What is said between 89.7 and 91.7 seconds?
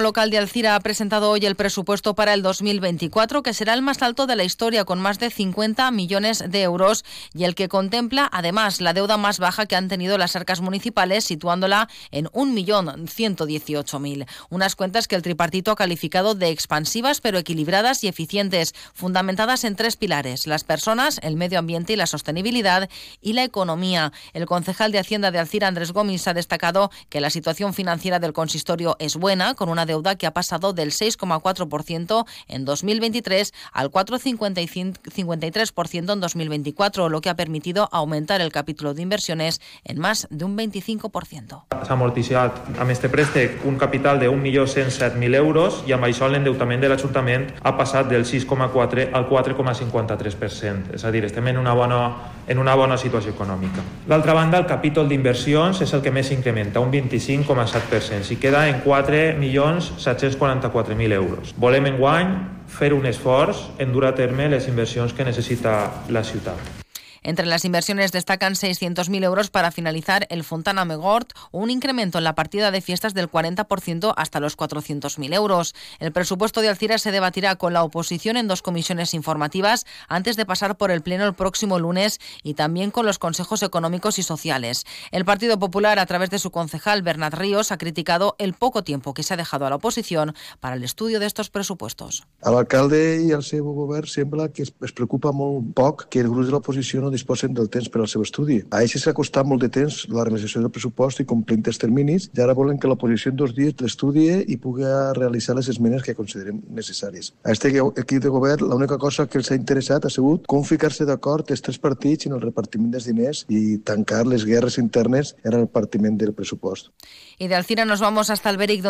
la oposición para el estudio de estos